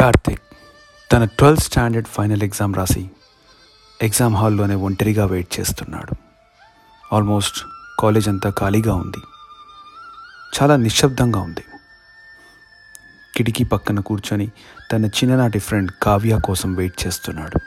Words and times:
కార్తిక్ 0.00 0.42
తన 1.12 1.24
twelfth 1.24 1.62
standard 1.62 2.08
final 2.08 2.42
exam 2.42 2.74
రాసి 2.74 3.10
exam 4.02 4.34
హాల్లోనే 4.34 4.74
ఒంటరిగా 4.74 5.26
వెయిట్ 5.26 5.60
చేస్తున్నాడు. 5.60 6.14
ఆల్మోస్ట్ 7.14 7.64
కాలేజ్ 7.98 8.28
అంతా 8.28 8.50
ఖాళీగా 8.50 8.94
ఉంది. 8.94 9.16
చాలా 10.56 10.76
నిశ్శబ్దంగా 10.76 11.40
ఉంది. 11.40 11.64
కిటికీ 13.36 13.64
పక్కన 13.64 14.00
కూర్చొని 14.00 14.50
తన 14.92 15.04
చిన్ననాటి 15.04 15.58
ఫ్రెండ్ 15.58 15.90
కావ్య 16.02 16.40
కోసం 16.44 16.74
వెయిట్ 16.74 17.06
చేస్తున్నాడు. 17.06 17.60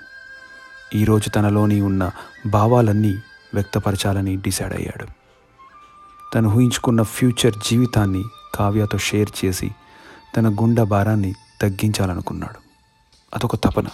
ఈరోజు 0.95 1.29
తనలోని 1.29 1.81
ఉన్న 1.81 2.11
భావాలన్నీ 2.45 3.13
వ్యక్తపరచాలని 3.53 4.35
డిసైడ్ 4.35 4.73
అయ్యాడు. 4.73 5.07
తను 6.35 6.49
ఊహించుకున్న 6.49 7.01
ఫ్యూచర్ 7.01 7.53
జీవితాన్ని 7.69 8.23
కావ్యతో 8.55 8.97
షేర్ 8.97 9.45
చేసి 9.45 9.71
తన 10.37 10.47
గుండె 10.47 10.83
భారాన్ని 10.83 11.33
తగ్గించాలనుకున్నాడు. 11.63 12.59
అదొక 13.33 13.55
తపన. 13.55 13.87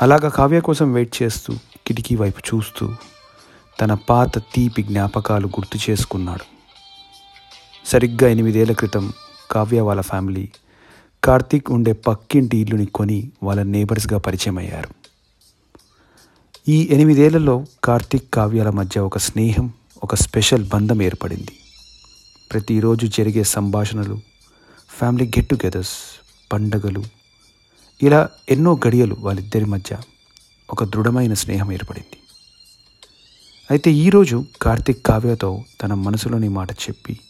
అలాగా 0.00 0.28
కావ్య 0.28 0.60
కోసం 0.60 0.92
వెయిట్ 0.92 1.22
చేస్తూ 1.22 1.54
కిటికీ 1.86 2.16
వైపు 2.16 2.40
చూస్తూ 2.48 2.94
తన 3.80 3.94
పాత 3.94 4.38
తీపి 4.38 4.82
జ్ఞాపకాలు 4.82 5.46
గుర్తు 5.46 5.90
చేసుకున్నాడు. 5.90 6.44
సరిగ్గా 7.86 8.28
ఎనిమిదేళ్ళ 8.28 8.72
క్రితం 8.72 9.12
కావ్య 9.50 9.80
వాళ్ళ 9.80 10.00
ఫ్యామిలీ 10.00 10.48
కార్తీక్ 11.24 11.70
ఉండే 11.70 11.92
పక్కింటి 11.92 12.56
ఇల్లుని 12.56 12.86
కొని 12.86 13.30
వాళ్ళ 13.42 13.62
నేబర్స్గా 13.62 14.18
పరిచయం 14.18 14.58
అయ్యారు 14.58 14.88
ఈ 16.68 16.88
ఎనిమిదేళ్ళలో 16.90 17.64
కార్తీక్ 17.84 18.34
కావ్యాల 18.34 18.70
మధ్య 18.70 19.00
ఒక 19.00 19.18
స్నేహం 19.18 19.66
ఒక 20.04 20.14
స్పెషల్ 20.14 20.64
బంధం 20.68 21.02
ఏర్పడింది. 21.02 21.54
ప్రతిరోజు 22.52 23.06
జరిగే 23.06 23.42
సంభాషణలు 23.42 24.20
ఫ్యామిలీ 24.98 25.26
గెట్ 25.26 25.48
టుగెదర్స్ 25.48 25.96
పండగలు 26.52 27.02
ఇలా 28.02 28.28
ఎన్నో 28.48 28.80
గడియలు 28.86 29.16
వాళ్ళిద్దరి 29.18 29.64
మధ్య 29.64 29.96
ఒక 30.70 30.84
దృఢమైన 30.84 31.34
స్నేహం 31.34 31.72
ఏర్పడింది. 31.72 32.18
అయితే 33.70 33.92
ఈరోజు 33.92 34.44
కార్తీక్ 34.62 35.06
కావ్యతో 35.06 35.64
తన 35.82 35.94
మనసులోని 35.94 36.48
మాట 36.48 36.72
చెప్పి 36.72 37.20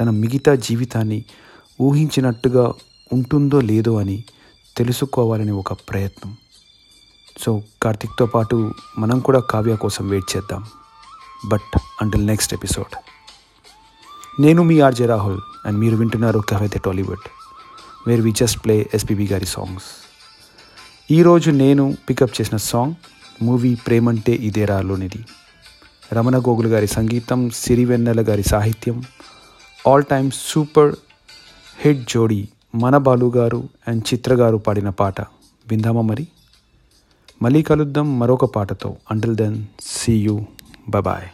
తన 0.00 0.10
మిగతా 0.10 0.54
జీవితాన్ని 0.54 1.24
ఊహించినట్టుగా 1.80 2.72
ఉంటుందో 3.12 3.60
లేదో 3.60 3.98
అని 3.98 4.24
తెలుసుకోవాలని 4.76 5.50
ఒక 5.50 5.72
ప్రయత్నం. 5.72 6.36
సో 7.38 7.62
కార్తిక్తో 7.82 8.26
పాటు 8.26 8.74
మనం 8.98 9.20
కూడా 9.20 9.40
కావ్య 9.40 9.76
కోసం 9.76 10.08
వెయిట్ 10.08 10.36
చేద్దాం. 10.36 10.64
బట్ 11.46 11.78
అంటిల్ 12.02 12.26
నెక్స్ట్ 12.26 12.54
ఎపిసోడ్ 12.54 12.94
నేను 14.40 14.62
మీ 14.62 14.80
ఆర్జే 14.80 15.06
రాహుల్. 15.06 15.40
అండ్ 15.66 15.78
మీరు 15.78 15.96
వింటున్నారు 15.96 16.38
కవైతే 16.38 16.78
Tollywood 16.78 17.26
where 18.06 18.20
we 18.20 18.32
just 18.32 18.64
play 18.64 18.90
SPB 18.94 19.26
గారి 19.26 19.46
సాంగ్స్ 19.46 19.84
ఈరోజు 21.10 21.50
నేను 21.50 21.96
పికప్ 22.08 22.40
చేసిన 22.40 22.56
సాంగ్ 22.56 22.94
మూవీ 23.42 23.74
ప్రేమంటే 23.74 24.32
ఇదేరాలోనిది 24.32 25.24
రమణ 26.12 26.38
గోగుల్ 26.38 26.66
గారి 26.66 26.86
సంగీతం 26.86 27.50
సిరివెన్నెల 27.50 28.20
గారి 28.20 28.42
సాహిత్యం 28.42 29.04
ఆల్ 29.88 30.04
టైమ్ 30.04 30.30
సూపర్ 30.30 30.94
హిట్ 31.80 32.10
జోడీ 32.10 32.48
మన 32.74 32.96
బాలు 32.96 33.32
గారు 33.36 33.68
అండ్ 33.88 34.04
చిత్ర 34.14 34.34
గారు 34.34 34.56
పాడిన 34.56 34.88
పాట. 34.88 35.20
విందామా 35.68 36.00
మరి? 36.00 36.26
మళ్ళీ 37.42 37.62
కలుద్దాం 37.62 38.18
మరొక 38.18 38.44
పాటతో. 38.44 38.96
Until 39.10 39.36
then 39.36 39.66
see 39.80 40.16
you 40.16 40.44
bye 40.88 41.28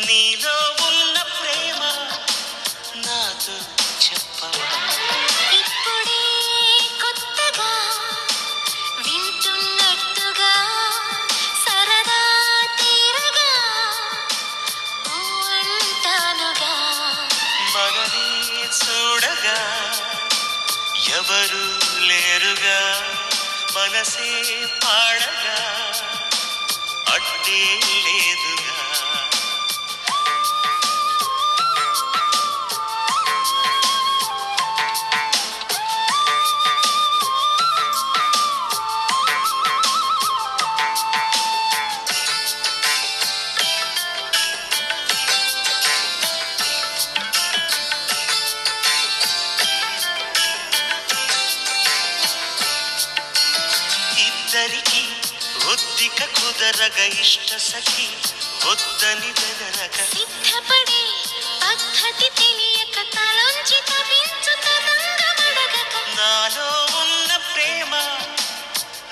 నీలో 0.00 0.56
ఉన్న 0.86 1.16
ప్రేమ 1.34 1.80
నాతో 3.04 3.56
చెప్పవా? 4.04 4.70
ఇప్పుడే 5.58 6.22
కొత్తగా 7.02 7.70
వింటున్నట్టుగా 9.06 10.52
సరదా 11.64 12.20
తీరగా 12.80 13.50
ఊ 15.10 15.20
అంటానుగా 15.60 16.74
మనని 17.74 18.28
చూడగా 18.80 19.58
ఎవరు 21.16 21.64
లేరుగా 22.08 22.80
మనసే 23.76 24.30
పాడగా 24.82 25.58
అడ్డే 27.14 27.60
లేదుగా 28.06 28.55
ఒద్దిక 55.78 56.20
కుదరగ 56.36 56.98
ఇష్ట 57.22 57.48
సఖి 57.64 58.06
వద్దని 58.66 59.30
బెదరగ 59.38 59.96
సిద్ధపడి 60.12 61.02
పద్ధతి 61.62 62.28
తెలియక 62.38 62.96
తలంచి 63.16 63.78
తపించు 63.90 64.54
తరంగమడగక 64.64 65.94
నాలో 66.18 66.68
ఉన్న 67.02 67.30
ప్రేమ 67.50 67.92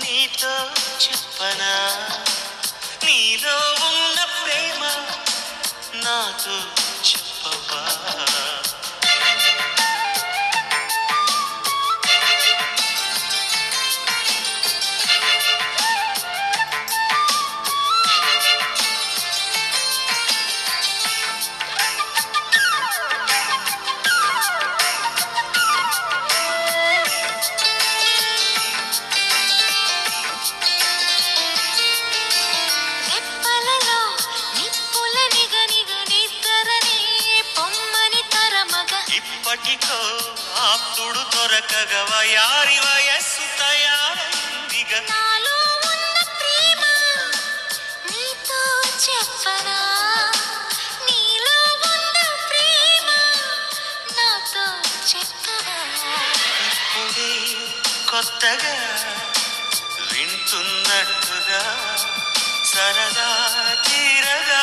నీతో 0.02 0.54
చెప్పనా? 1.04 1.72
ఆప్తుడు 40.74 41.22
దొరకగ 41.32 41.92
వయారి 42.10 42.78
వయస్సు 42.84 43.44
తయారైందిగా. 43.58 44.98
నాలో 45.10 45.56
ఉన్న 45.90 46.16
ప్రేమ 46.38 46.82
నీతో 48.10 48.60
చెప్పనా? 49.04 49.76
నీలో 51.06 51.56
ఉన్న 51.90 52.16
ప్రేమ 52.50 53.08
నాతో 54.16 54.64
చెప్పవా 55.10 55.78
ఇప్పుడే 56.68 57.30
కొత్తగా 58.10 58.74
వింటున్నట్టుగా 60.12 61.62
సరదా 62.72 63.30
తీరగా 63.86 64.62